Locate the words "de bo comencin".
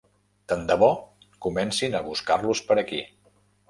0.71-2.01